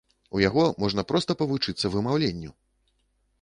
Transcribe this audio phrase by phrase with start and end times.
[0.37, 2.51] У яго можна проста павучыцца вымаўленню!